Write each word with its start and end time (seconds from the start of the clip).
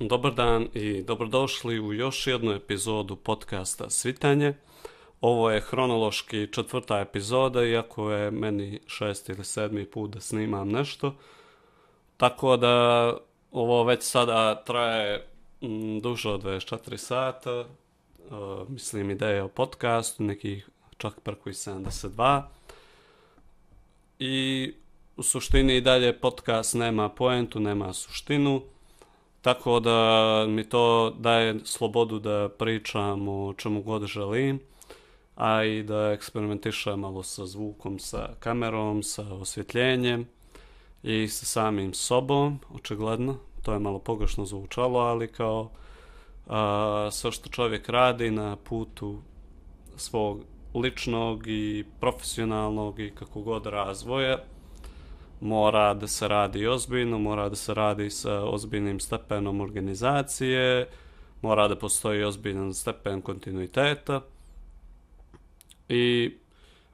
Dobar 0.00 0.34
dan 0.34 0.68
i 0.74 1.02
dobrodošli 1.02 1.80
u 1.80 1.92
još 1.92 2.26
jednu 2.26 2.52
epizodu 2.52 3.16
podcasta 3.16 3.90
Svitanje. 3.90 4.54
Ovo 5.20 5.50
je 5.50 5.60
hronološki 5.60 6.48
četvrta 6.52 7.00
epizoda, 7.00 7.64
iako 7.64 8.10
je 8.10 8.30
meni 8.30 8.80
šest 8.86 9.28
ili 9.28 9.44
sedmi 9.44 9.84
put 9.84 10.10
da 10.10 10.20
snimam 10.20 10.68
nešto. 10.68 11.14
Tako 12.16 12.56
da 12.56 13.16
ovo 13.52 13.84
već 13.84 14.02
sada 14.02 14.64
traje 14.64 15.26
mm, 15.62 15.98
duže 16.00 16.30
od 16.30 16.42
24 16.42 16.96
sata. 16.96 17.50
E, 17.50 17.64
mislim 18.68 19.10
ideja 19.10 19.44
o 19.44 19.48
podcastu, 19.48 20.22
nekih 20.22 20.68
čak 20.96 21.20
preko 21.20 21.50
i 21.50 21.52
72. 21.52 22.42
I 24.18 24.74
u 25.16 25.22
suštini 25.22 25.76
i 25.76 25.80
dalje 25.80 26.20
podcast 26.20 26.74
nema 26.74 27.08
poentu, 27.08 27.60
nema 27.60 27.92
suštinu. 27.92 28.62
Tako 29.44 29.80
da 29.80 30.46
mi 30.48 30.68
to 30.68 31.10
daje 31.18 31.60
slobodu 31.64 32.18
da 32.18 32.48
pričam 32.58 33.28
o 33.28 33.54
čemu 33.56 33.82
god 33.82 34.06
želim, 34.06 34.60
a 35.36 35.64
i 35.64 35.82
da 35.82 36.12
eksperimentišem 36.12 37.00
malo 37.00 37.22
sa 37.22 37.46
zvukom, 37.46 37.98
sa 37.98 38.28
kamerom, 38.40 39.02
sa 39.02 39.22
osvjetljenjem 39.34 40.26
i 41.02 41.28
sa 41.28 41.46
samim 41.46 41.94
sobom, 41.94 42.58
očigledno. 42.74 43.36
To 43.62 43.72
je 43.72 43.78
malo 43.78 43.98
pogrešno 43.98 44.44
zvučalo, 44.44 44.98
ali 44.98 45.32
kao 45.32 45.70
a, 46.46 47.08
sve 47.12 47.32
što 47.32 47.48
čovjek 47.48 47.88
radi 47.88 48.30
na 48.30 48.56
putu 48.56 49.18
svog 49.96 50.40
ličnog 50.74 51.46
i 51.46 51.84
profesionalnog 52.00 53.00
i 53.00 53.10
kako 53.10 53.40
god 53.40 53.66
razvoja, 53.66 54.38
mora 55.44 55.94
da 55.94 56.06
se 56.06 56.28
radi 56.28 56.66
ozbiljno, 56.66 57.18
mora 57.18 57.48
da 57.48 57.56
se 57.56 57.74
radi 57.74 58.10
sa 58.10 58.44
ozbiljnim 58.44 59.00
stepenom 59.00 59.60
organizacije, 59.60 60.88
mora 61.42 61.68
da 61.68 61.76
postoji 61.76 62.24
ozbiljan 62.24 62.74
stepen 62.74 63.22
kontinuiteta 63.22 64.20
i 65.88 66.34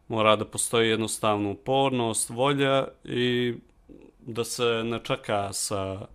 mora 0.08 0.36
da 0.36 0.44
postoji 0.44 0.88
jednostavno 0.88 1.50
upornost, 1.50 2.30
volja 2.30 2.88
i 3.04 3.54
da 4.20 4.44
se 4.44 4.82
ne 4.84 5.00
čeka 5.04 5.52
sa 5.52 6.06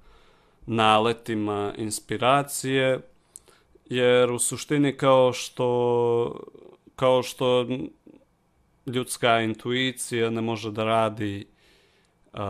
naletima 0.65 1.73
inspiracije, 1.77 2.99
jer 3.85 4.31
u 4.31 4.39
suštini 4.39 4.97
kao 4.97 5.33
što, 5.33 6.39
kao 6.95 7.23
što 7.23 7.67
ljudska 8.85 9.41
intuicija 9.41 10.29
ne 10.29 10.41
može 10.41 10.71
da 10.71 10.83
radi 10.83 11.54
uh, 12.35 12.41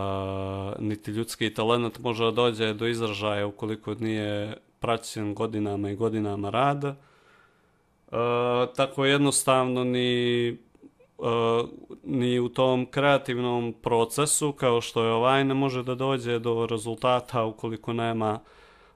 niti 0.78 1.10
ljudski 1.10 1.54
talent 1.54 1.98
može 1.98 2.24
da 2.24 2.30
dođe 2.30 2.74
do 2.74 2.86
izražaja 2.86 3.46
ukoliko 3.46 3.94
nije 3.94 4.56
praćen 4.80 5.34
godinama 5.34 5.90
i 5.90 5.96
godinama 5.96 6.50
rada. 6.50 6.88
Uh, 8.06 8.16
tako 8.76 9.04
jednostavno 9.04 9.84
ni, 9.84 10.50
uh, 11.18 11.68
ni 12.04 12.40
u 12.40 12.48
tom 12.48 12.86
kreativnom 12.90 13.74
procesu 13.82 14.52
kao 14.52 14.80
što 14.80 15.04
je 15.04 15.12
ovaj 15.12 15.44
ne 15.44 15.54
može 15.54 15.82
da 15.82 15.94
dođe 15.94 16.38
do 16.38 16.66
rezultata 16.70 17.44
ukoliko 17.44 17.92
nema 17.92 18.40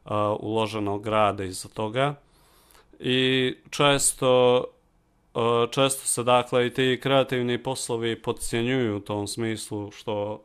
e, 0.05 0.11
uloženog 0.41 1.07
rada 1.07 1.45
iza 1.45 1.69
toga. 1.69 2.15
I 2.99 3.55
često 3.71 4.65
često 5.71 6.07
se 6.07 6.23
dakle 6.23 6.67
i 6.67 6.75
ti 6.75 7.01
kreativni 7.03 7.63
poslovi 7.63 8.23
podcjenjuju 8.23 8.97
u 8.97 9.01
tom 9.01 9.27
smislu 9.27 9.91
što 9.91 10.43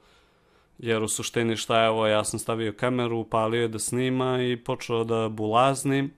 jer 0.77 1.03
u 1.03 1.07
suštini 1.07 1.57
šta 1.57 1.81
je 1.81 1.89
ovo, 1.89 2.07
ja 2.07 2.23
sam 2.23 2.39
stavio 2.39 2.73
kameru, 2.73 3.23
palio 3.23 3.61
je 3.61 3.67
da 3.67 3.79
snima 3.79 4.41
i 4.41 4.57
počeo 4.57 5.03
da 5.03 5.29
bulaznim, 5.29 6.13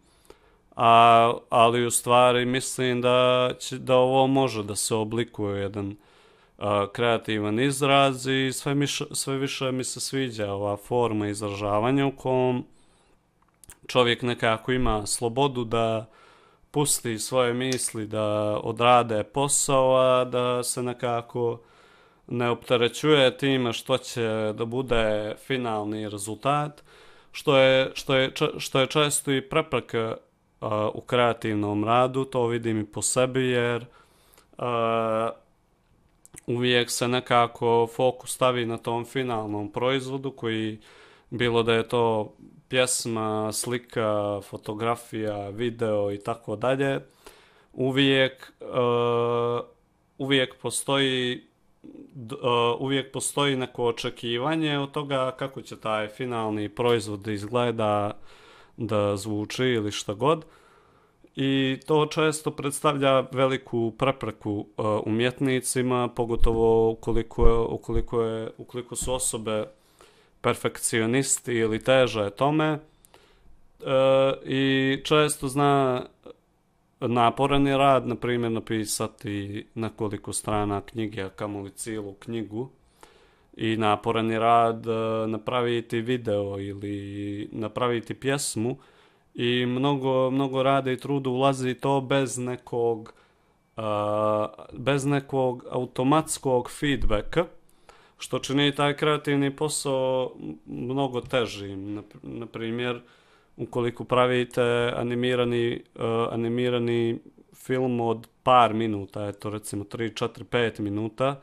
a, 0.76 1.34
ali 1.50 1.86
u 1.86 1.92
stvari 1.92 2.46
mislim 2.46 3.02
da, 3.02 3.50
će, 3.60 3.78
da 3.78 3.96
ovo 3.96 4.28
može 4.28 4.64
da 4.64 4.76
se 4.76 4.96
oblikuje 4.96 5.62
jedan 5.62 5.96
a, 6.58 6.88
kreativan 6.94 7.60
izraz 7.60 8.28
i 8.28 8.52
sve, 8.54 8.76
miš, 8.76 9.02
sve 9.12 9.38
više 9.38 9.72
mi 9.72 9.84
se 9.84 10.00
sviđa 10.00 10.52
ova 10.52 10.78
forma 10.78 11.28
izražavanja 11.28 12.06
u 12.06 12.12
kom 12.12 12.66
čovjek 13.88 14.22
nekako 14.22 14.72
ima 14.72 15.06
slobodu 15.06 15.64
da 15.64 16.06
pusti 16.72 17.20
svoje 17.20 17.54
misli, 17.54 18.08
da 18.08 18.24
odrade 18.64 19.24
posao, 19.24 19.96
a 19.96 20.26
da 20.26 20.64
se 20.64 20.84
nekako 20.84 21.60
ne 22.28 22.50
opterećuje 22.50 23.38
time 23.38 23.74
što 23.74 23.98
će 23.98 24.54
da 24.58 24.66
bude 24.66 25.36
finalni 25.46 26.10
rezultat, 26.10 26.84
što 27.32 27.58
je, 27.58 27.92
što 27.94 28.16
je, 28.16 28.32
što 28.58 28.80
je 28.80 28.88
često 28.88 29.32
i 29.32 29.50
prepreka 29.50 30.18
uh, 30.62 30.70
u 30.94 31.02
kreativnom 31.02 31.84
radu, 31.84 32.26
to 32.26 32.48
vidim 32.48 32.80
i 32.80 32.86
po 32.86 33.02
sebi, 33.02 33.48
jer 33.48 33.86
uh, 34.58 34.66
uvijek 36.48 36.90
se 36.90 37.08
nekako 37.08 37.88
fokus 37.96 38.34
stavi 38.34 38.66
na 38.66 38.78
tom 38.78 39.06
finalnom 39.06 39.72
proizvodu 39.72 40.32
koji 40.32 40.80
bilo 41.30 41.64
da 41.64 41.74
je 41.74 41.88
to 41.88 42.34
pjesma, 42.70 43.52
slika, 43.52 44.42
fotografija, 44.42 45.50
video 45.50 46.12
i 46.12 46.18
tako 46.18 46.56
dalje, 46.56 47.00
uvijek 47.74 48.54
uh, 48.62 49.78
uvijek 50.18 50.56
postoji 50.62 51.47
uh, 52.18 52.82
uvijek 52.82 53.12
postoji 53.12 53.56
neko 53.56 53.86
očekivanje 53.86 54.80
od 54.80 54.92
toga 54.92 55.32
kako 55.32 55.62
će 55.62 55.80
taj 55.80 56.08
finalni 56.08 56.70
proizvod 56.70 57.20
da 57.20 57.32
izgleda, 57.32 58.12
da 58.78 59.18
zvuči 59.18 59.64
ili 59.64 59.92
šta 59.92 60.14
god. 60.14 60.46
I 61.36 61.80
to 61.86 62.06
često 62.06 62.52
predstavlja 62.52 63.20
veliku 63.32 63.94
prepreku 63.98 64.52
uh, 64.52 64.86
umjetnicima, 65.06 66.08
pogotovo 66.08 66.92
ukoliko, 66.92 67.48
je, 67.48 67.54
ukoliko, 67.54 68.22
je, 68.22 68.52
ukoliko 68.58 68.96
su 68.96 69.14
osobe 69.14 69.66
perfekcionisti 70.42 71.54
ili 71.54 71.84
teže 71.84 72.30
tome. 72.30 72.80
Uh, 73.80 73.88
I 74.46 74.98
često 75.04 75.48
zna 75.48 76.06
naporan 77.00 77.68
je 77.68 77.78
rad, 77.78 78.08
na 78.08 78.16
primjer, 78.16 78.52
napisati 78.52 79.68
nekoliko 79.76 80.34
strana 80.34 80.82
knjige, 80.82 81.22
a 81.22 81.30
kamoli 81.30 81.72
cijelu 81.72 82.14
knjigu. 82.14 82.70
I 83.58 83.78
naporan 83.78 84.32
je 84.32 84.40
rad 84.40 84.88
e, 84.88 85.28
napraviti 85.28 86.02
video 86.02 86.60
ili 86.60 87.50
napraviti 87.52 88.14
pjesmu. 88.14 88.78
I 89.36 89.66
mnogo, 89.66 90.32
mnogo 90.32 90.64
rade 90.64 90.94
i 90.94 90.98
trudu 90.98 91.32
ulazi 91.32 91.74
to 91.74 92.02
bez 92.02 92.38
nekog, 92.38 93.14
uh, 93.78 93.84
bez 94.74 95.06
nekog 95.06 95.66
automatskog 95.72 96.72
feedbacka, 96.72 97.46
što 98.18 98.40
čini 98.40 98.76
taj 98.76 98.98
kreativni 98.98 99.56
posao 99.56 100.32
mnogo 100.66 101.22
težim. 101.22 102.04
Na 102.24 102.46
primjer, 102.46 102.96
uh, 102.96 103.02
ukoliko 103.58 104.04
pravite 104.04 104.62
animirani, 104.96 105.82
uh, 105.96 106.02
animirani 106.32 107.20
film 107.56 108.00
od 108.00 108.28
par 108.44 108.74
minuta, 108.74 109.28
eto 109.28 109.50
recimo 109.50 109.84
3, 109.84 110.14
4, 110.14 110.44
5 110.44 110.80
minuta, 110.80 111.42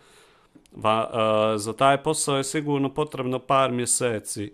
va, 0.73 1.11
uh, 1.13 1.61
za 1.61 1.73
taj 1.73 2.03
posao 2.03 2.37
je 2.37 2.45
sigurno 2.45 2.95
potrebno 2.95 3.39
par 3.39 3.73
mjeseci. 3.73 4.53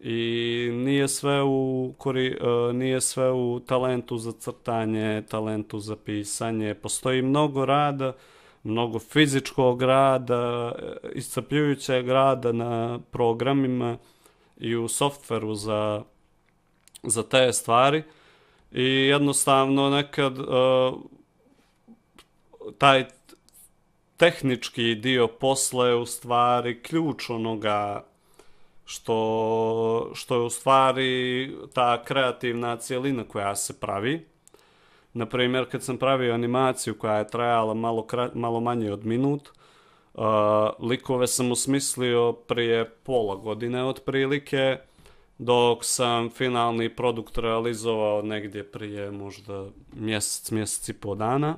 I 0.00 0.70
nije 0.72 1.08
sve 1.08 1.42
u 1.42 1.94
kori, 1.98 2.28
uh, 2.30 2.70
eh, 2.70 2.72
nije 2.72 3.00
sve 3.00 3.32
u 3.32 3.60
talentu 3.60 4.18
za 4.18 4.32
crtanje, 4.32 5.22
talentu 5.28 5.78
za 5.78 5.96
pisanje, 5.96 6.74
postoji 6.74 7.22
mnogo 7.22 7.64
rada, 7.64 8.12
mnogo 8.64 8.98
fizičkog 8.98 9.82
rada, 9.82 10.72
iscrpljujućeg 11.14 12.08
rada 12.08 12.52
na 12.52 12.98
programima 13.10 13.98
i 14.56 14.76
u 14.76 14.88
softveru 14.88 15.54
za 15.54 16.02
za 17.02 17.22
te 17.22 17.52
stvari 17.52 18.02
i 18.72 18.84
jednostavno 18.84 19.90
nekad 19.90 20.38
uh, 20.38 20.46
taj 22.78 23.04
tehnički 24.16 24.94
dio 24.94 25.26
posla 25.28 25.88
je 25.88 25.94
u 25.94 26.06
stvari 26.06 26.82
ključ 26.82 27.30
onoga 27.30 28.04
što, 28.84 30.10
što 30.14 30.34
je 30.34 30.40
u 30.40 30.50
stvari 30.50 31.56
ta 31.74 32.04
kreativna 32.04 32.76
cijelina 32.76 33.24
koja 33.24 33.56
se 33.56 33.80
pravi. 33.80 34.26
Na 35.12 35.26
primjer, 35.26 35.70
kad 35.70 35.82
sam 35.82 35.98
pravio 35.98 36.34
animaciju 36.34 36.98
koja 36.98 37.18
je 37.18 37.28
trajala 37.28 37.74
malo, 37.74 38.06
malo 38.34 38.60
manje 38.60 38.92
od 38.92 39.06
minut, 39.06 39.48
uh, 40.14 40.24
likove 40.80 41.26
sam 41.26 41.52
usmislio 41.52 42.32
prije 42.32 42.90
pola 42.90 43.36
godine 43.36 43.84
otprilike, 43.84 44.78
dok 45.38 45.84
sam 45.84 46.30
finalni 46.30 46.88
produkt 46.88 47.38
realizovao 47.38 48.22
negdje 48.22 48.70
prije 48.70 49.10
možda 49.10 49.66
mjesec, 49.92 50.50
mjesec 50.50 50.88
i 50.88 50.92
po 50.92 51.14
dana. 51.14 51.56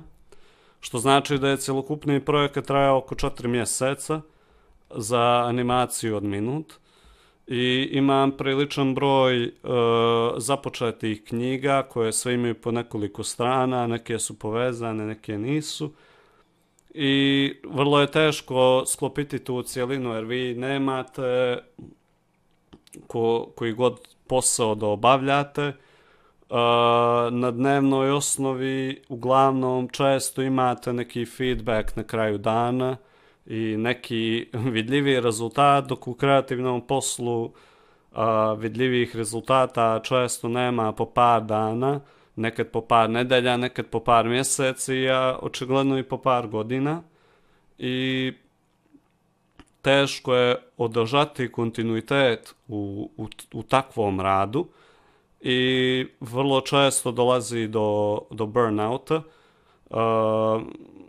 Što 0.79 0.97
znači 0.97 1.37
da 1.37 1.49
je 1.49 1.57
cjelokupni 1.57 2.25
projekat 2.25 2.65
trajao 2.65 2.97
oko 2.97 3.15
4 3.15 3.47
mjeseca 3.47 4.21
za 4.95 5.43
animaciju 5.47 6.15
od 6.15 6.23
minut. 6.23 6.73
i 7.47 7.89
imam 7.91 8.31
priličan 8.37 8.95
broj 8.95 9.43
e, 9.43 9.51
započetih 10.37 11.23
knjiga 11.23 11.83
koje 11.89 12.11
sve 12.11 12.33
imaju 12.33 12.61
po 12.61 12.71
nekoliko 12.71 13.23
strana, 13.23 13.87
neke 13.87 14.19
su 14.19 14.39
povezane, 14.39 15.05
neke 15.05 15.37
nisu. 15.37 15.93
I 16.93 17.53
vrlo 17.63 18.01
je 18.01 18.11
teško 18.11 18.83
sklopiti 18.87 19.39
tu 19.39 19.63
cijelinu 19.63 20.13
jer 20.13 20.23
vi 20.23 20.55
nemate 20.55 21.57
ko, 23.07 23.51
koji 23.55 23.73
god 23.73 23.99
posao 24.27 24.75
da 24.75 24.87
obavljate. 24.87 25.73
Uh, 26.49 26.57
na 27.31 27.51
dnevnoj 27.51 28.11
osnovi 28.11 29.01
uglavnom 29.09 29.89
često 29.89 30.41
imate 30.41 30.93
neki 30.93 31.25
feedback 31.25 31.95
na 31.95 32.03
kraju 32.03 32.37
dana 32.37 32.97
i 33.45 33.75
neki 33.77 34.47
vidljivi 34.75 35.19
rezultat, 35.19 35.85
dok 35.85 36.07
u 36.07 36.13
kreativnom 36.13 36.87
poslu 36.87 37.43
uh, 37.43 37.49
vidljivih 38.57 39.15
rezultata 39.15 39.99
često 40.03 40.47
nema 40.47 40.91
po 40.91 41.05
par 41.05 41.43
dana, 41.43 41.99
nekad 42.35 42.67
po 42.67 42.81
par 42.81 43.09
nedelja, 43.09 43.57
nekad 43.57 43.85
po 43.85 43.99
par 43.99 44.27
mjeseci, 44.27 45.09
a 45.09 45.37
očigledno 45.41 45.97
i 45.97 46.03
po 46.03 46.17
par 46.17 46.47
godina. 46.47 47.01
I 47.77 48.33
teško 49.81 50.35
je 50.35 50.55
održati 50.77 51.51
kontinuitet 51.51 52.55
u, 52.67 53.09
u, 53.17 53.27
u 53.53 53.63
takvom 53.63 54.21
radu 54.21 54.67
i 55.41 56.07
vrlo 56.19 56.61
često 56.61 57.11
dolazi 57.11 57.67
do, 57.67 58.19
do 58.31 58.45
burnouta. 58.45 59.15
E, 59.15 59.23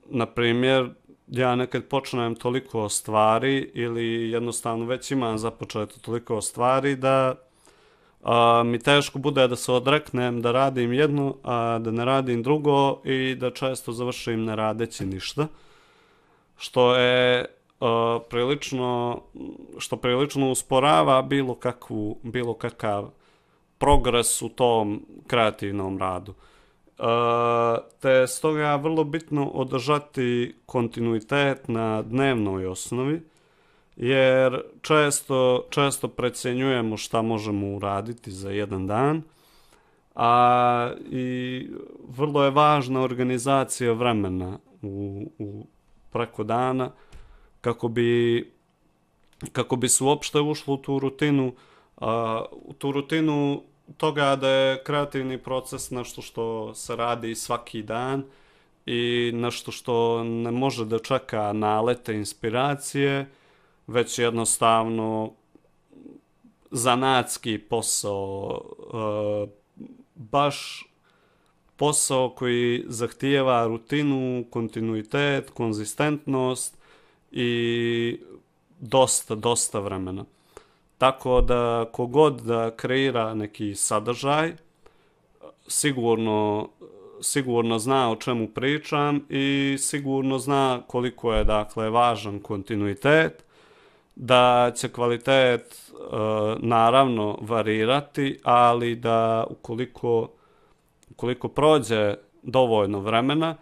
na 0.07 0.27
primjer, 0.27 0.91
ja 1.29 1.57
nekad 1.57 1.85
počnem 1.85 2.35
toliko 2.35 2.89
stvari 2.89 3.71
ili 3.75 4.31
jednostavno 4.31 4.85
već 4.85 5.11
imam 5.11 5.39
započeto 5.39 6.01
toliko 6.01 6.41
stvari 6.41 6.97
da 6.97 7.35
a, 8.23 8.63
mi 8.67 8.79
teško 8.79 9.19
bude 9.19 9.49
da 9.49 9.57
se 9.57 9.73
odreknem 9.73 10.43
da 10.43 10.53
radim 10.53 10.93
jedno, 10.93 11.37
a 11.43 11.79
da 11.79 11.91
ne 11.91 12.05
radim 12.05 12.43
drugo 12.43 13.01
i 13.05 13.35
da 13.35 13.51
često 13.51 13.93
završim 13.93 14.45
ne 14.45 14.57
radeći 14.57 15.07
ništa. 15.07 15.47
Što 16.57 16.97
je 16.97 17.47
uh, 17.83 18.23
prilično 18.31 19.21
što 19.79 19.97
prilično 19.97 20.51
usporava 20.51 21.23
bilo 21.23 21.55
kakvu 21.55 22.19
bilo 22.23 22.55
kakav 22.55 23.11
progres 23.79 24.43
u 24.43 24.49
tom 24.49 25.07
kreativnom 25.27 25.99
radu. 25.99 26.35
Uh, 26.99 27.07
te 28.01 28.27
stoga 28.27 28.77
vrlo 28.77 29.05
bitno 29.05 29.49
održati 29.49 30.55
kontinuitet 30.67 31.69
na 31.69 32.03
dnevnoj 32.03 32.67
osnovi, 32.67 33.23
jer 33.97 34.63
često, 34.83 35.67
često 35.71 36.09
precenjujemo 36.09 36.97
šta 36.97 37.23
možemo 37.23 37.77
uraditi 37.77 38.31
za 38.31 38.51
jedan 38.51 38.87
dan, 38.87 39.23
a 40.15 40.91
i 41.11 41.69
vrlo 42.09 42.45
je 42.45 42.51
važna 42.51 43.03
organizacija 43.03 43.93
vremena 43.93 44.59
u, 44.83 45.27
u 45.39 45.67
preko 46.11 46.45
dana 46.45 46.91
kako 47.63 47.89
bi 47.89 48.53
kako 49.53 49.77
bi 49.77 49.89
se 49.89 50.05
uopšte 50.05 50.41
ušlo 50.41 50.75
u 50.75 50.77
tu 50.77 50.99
rutinu 50.99 51.55
a, 51.97 52.45
u 52.53 52.73
tu 52.73 52.93
rutinu 52.93 53.63
toga 53.97 54.37
da 54.37 54.49
je 54.49 54.85
kreativni 54.85 55.39
proces 55.39 55.91
nešto 55.91 56.23
što 56.23 56.75
se 56.75 56.97
radi 56.97 57.35
svaki 57.35 57.83
dan 57.83 58.25
i 58.87 59.31
nešto 59.35 59.73
što 59.73 60.25
ne 60.25 60.51
može 60.51 60.85
da 60.85 60.99
čeka 60.99 61.53
nalete 61.53 62.15
inspiracije, 62.15 63.31
već 63.87 64.19
jednostavno 64.19 65.33
zanatski 66.71 67.59
posao, 67.59 68.63
e, 68.95 69.47
baš 70.15 70.87
posao 71.77 72.31
koji 72.31 72.85
zahtijeva 72.87 73.67
rutinu, 73.67 74.45
kontinuitet, 74.51 75.51
konzistentnost 75.51 76.82
i 77.33 78.21
dosta, 78.81 79.35
dosta 79.35 79.81
vremena. 79.81 80.25
Tako 80.99 81.41
da 81.41 81.85
kogod 81.93 82.41
da 82.41 82.71
kreira 82.77 83.35
neki 83.35 83.75
sadržaj, 83.75 84.53
sigurno, 85.67 86.69
sigurno 87.21 87.79
zna 87.79 88.11
o 88.11 88.17
čemu 88.17 88.49
pričam 88.49 89.27
i 89.29 89.77
sigurno 89.79 90.39
zna 90.39 90.83
koliko 90.87 91.35
je 91.35 91.45
dakle 91.45 91.91
važan 91.91 92.39
kontinuitet, 92.39 93.45
da 94.15 94.73
će 94.77 94.89
kvalitet 94.89 95.61
e, 95.63 95.95
naravno 96.59 97.39
varirati, 97.41 98.39
ali 98.43 98.97
da 98.97 99.47
ukoliko, 99.51 100.29
ukoliko 101.11 101.49
prođe 101.49 102.15
dovoljno 102.43 103.01
vremena, 103.01 103.57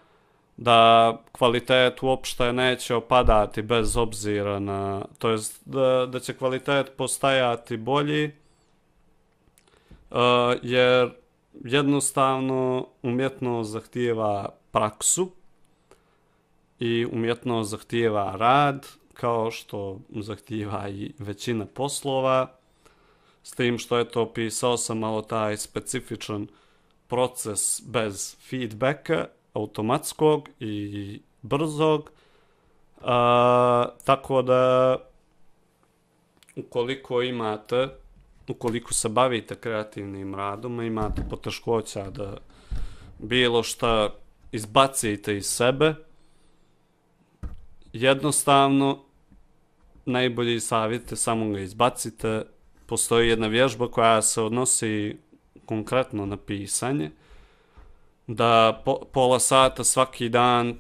da 0.61 1.19
kvalitet 1.33 2.03
uopšte 2.03 2.53
neće 2.53 2.95
opadati 2.95 3.63
bez 3.63 3.97
obzira 3.97 4.59
na, 4.59 5.05
to 5.19 5.31
jest 5.31 5.61
da, 5.65 6.07
da 6.13 6.21
će 6.21 6.37
kvalitet 6.37 6.93
postajati 6.97 7.77
bolji, 7.77 8.25
uh, 10.11 10.19
jer 10.63 11.11
jednostavno 11.65 12.87
umjetnost 13.03 13.71
zahtijeva 13.71 14.49
praksu 14.71 15.31
i 16.79 17.07
umjetnost 17.13 17.71
zahtijeva 17.71 18.37
rad, 18.37 18.87
kao 19.15 19.51
što 19.51 20.01
zahtijeva 20.11 20.89
i 20.89 21.13
većina 21.19 21.67
poslova, 21.67 22.53
s 23.43 23.53
tim 23.53 23.79
što 23.79 23.99
je 23.99 24.09
to 24.09 24.33
pisao 24.33 24.77
sam 24.77 24.99
malo 24.99 25.23
taj 25.23 25.57
specifičan 25.57 26.47
proces 27.09 27.83
bez 27.87 28.37
feedbacka, 28.49 29.27
automatskog 29.53 30.49
i 30.61 31.21
brzog. 31.43 32.11
A, 33.03 33.87
tako 34.05 34.43
da 34.43 34.97
ukoliko 36.57 37.23
imate 37.23 37.89
ukoliko 38.51 38.95
se 38.95 39.09
bavite 39.09 39.55
kreativnim 39.55 40.35
radom 40.35 40.83
imate 40.83 41.23
poteškoća 41.31 42.11
da 42.11 42.37
bilo 43.19 43.63
šta 43.63 44.11
izbacite 44.53 45.37
iz 45.37 45.47
sebe 45.47 45.95
jednostavno 47.93 48.99
najbolji 50.07 50.61
savjet 50.61 51.11
je 51.11 51.17
samo 51.17 51.49
ga 51.49 51.61
izbacite 51.61 52.43
postoji 52.87 53.29
jedna 53.29 53.47
vježba 53.47 53.89
koja 53.89 54.23
se 54.23 54.43
odnosi 54.43 55.17
konkretno 55.67 56.27
na 56.27 56.37
pisanje 56.37 57.11
da 58.35 58.83
po, 58.85 59.01
pola 59.13 59.41
sata 59.41 59.85
svaki 59.85 60.29
dan 60.29 60.75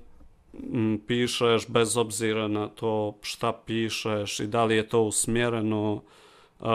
m, 0.55 1.01
pišeš 1.07 1.67
bez 1.69 1.97
obzira 1.97 2.49
na 2.49 2.69
to 2.69 3.19
šta 3.23 3.53
pišeš 3.53 4.41
i 4.41 4.47
da 4.47 4.65
li 4.65 4.77
je 4.77 4.89
to 4.89 5.03
usmjereno 5.03 5.93
uh, 5.93 6.69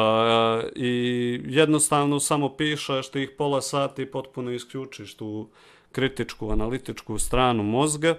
i 0.75 0.93
jednostavno 1.45 2.19
samo 2.19 2.49
pišeš 2.49 3.11
tih 3.11 3.29
pola 3.37 3.61
sata 3.61 4.01
i 4.01 4.05
potpuno 4.05 4.51
isključiš 4.51 5.15
tu 5.15 5.49
kritičku, 5.91 6.51
analitičku 6.51 7.19
stranu 7.19 7.63
mozga 7.63 8.15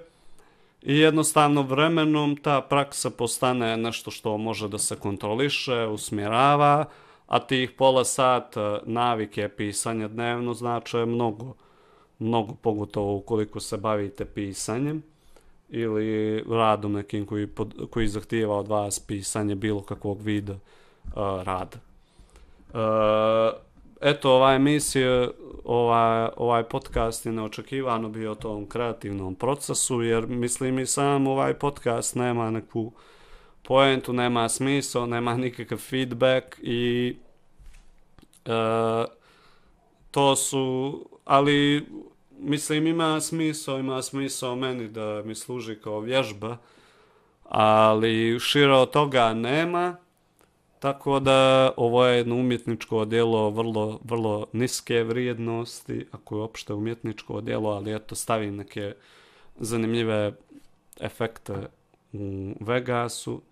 i 0.83 0.99
jednostavno 0.99 1.63
vremenom 1.63 2.37
ta 2.37 2.61
praksa 2.61 3.11
postane 3.11 3.77
nešto 3.77 4.11
što 4.11 4.39
može 4.39 4.69
da 4.69 4.79
se 4.79 4.97
kontroliše, 4.97 5.87
usmjerava, 5.87 6.85
a 7.27 7.39
tih 7.39 7.71
pola 7.71 8.05
sata 8.05 8.81
navike 8.85 9.49
pisanja 9.49 10.09
dnevno 10.09 10.55
znače 10.55 11.07
mnogo 11.07 11.55
mnogo 12.19 12.55
pogotovo 12.55 13.17
ukoliko 13.17 13.61
se 13.61 13.77
bavite 13.77 14.25
pisanjem 14.25 15.03
ili 15.69 16.45
radom 16.51 16.93
nekim 16.93 17.27
koji, 17.27 17.47
pod, 17.47 17.75
koji 17.91 18.09
zahtijeva 18.09 18.59
od 18.59 18.69
vas 18.69 19.01
pisanje 19.01 19.55
bilo 19.55 19.83
kakvog 19.83 20.23
vida 20.23 20.53
uh, 20.53 20.63
rada. 21.43 21.79
Uh, 22.69 23.61
eto, 24.01 24.31
ova 24.31 24.55
emisija, 24.55 25.29
ovaj, 25.65 26.29
ovaj 26.37 26.63
podcast 26.63 27.27
je 27.27 27.33
neočekivano 27.33 28.09
bio 28.09 28.33
o 28.33 28.35
tom 28.35 28.69
kreativnom 28.69 29.35
procesu, 29.35 30.03
jer 30.03 30.27
mislim 30.27 30.79
i 30.79 30.87
sam 30.87 31.27
ovaj 31.27 31.55
podcast 31.55 32.15
nema 32.15 32.51
neku 32.51 32.93
poentu, 33.63 34.13
nema 34.13 34.49
smisla, 34.49 35.07
nema 35.07 35.37
nikakav 35.37 35.79
feedback 35.79 36.59
i 36.63 37.17
uh, 38.47 39.05
to 40.11 40.37
su 40.37 41.01
ali 41.27 41.87
mislim 42.39 42.87
ima 42.87 43.21
smisao, 43.21 43.79
ima 43.79 44.03
smisao 44.03 44.57
meni 44.57 44.89
da 44.89 45.23
mi 45.25 45.35
služi 45.35 45.77
kao 45.77 46.01
vježba, 46.01 46.57
ali 47.45 48.41
šire 48.41 48.73
od 48.73 48.91
toga 48.91 49.35
nema, 49.35 49.97
tako 50.79 51.21
da 51.21 51.73
ovo 51.77 52.07
je 52.07 52.17
jedno 52.17 52.35
umjetničko 52.35 53.05
djelo 53.05 53.51
vrlo, 53.51 54.01
vrlo 54.05 54.47
niske 54.53 55.03
vrijednosti, 55.03 56.07
ako 56.13 56.37
je 56.37 56.43
opšte 56.43 56.75
umjetničko 56.75 57.41
djelo, 57.41 57.71
ali 57.71 57.95
eto 57.95 58.15
stavim 58.15 58.57
neke 58.57 58.95
zanimljive 59.57 60.33
efekte 61.01 61.55
u 62.13 62.55
Vegasu 62.61 63.43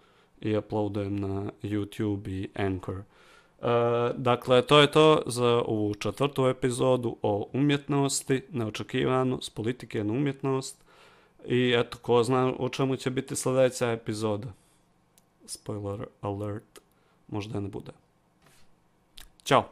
i 0.41 0.57
uploadujem 0.57 1.17
na 1.17 1.51
YouTube 1.63 2.29
i 2.29 2.49
Anchor. 2.55 3.03
E, 3.63 3.67
dakle, 4.17 4.63
to 4.63 4.81
je 4.81 4.91
to 4.91 5.23
za 5.27 5.63
ovu 5.67 5.95
četvrtu 5.95 6.47
epizodu 6.47 7.17
o 7.23 7.49
umjetnosti, 7.53 8.43
neočekivanu, 8.53 9.39
s 9.43 9.51
politike 9.51 10.05
na 10.05 10.13
umjetnost. 10.13 10.85
I 11.47 11.75
eto, 11.79 11.99
ko 12.03 12.23
zna 12.23 12.53
o 12.59 12.69
čemu 12.69 12.97
će 12.97 13.11
biti 13.11 13.37
sljedeća 13.37 13.91
epizoda. 13.91 14.49
Spoiler 15.47 16.07
alert, 16.21 16.81
možda 17.29 17.61
ne 17.61 17.69
bude. 17.69 17.93
Ćao! 19.45 19.65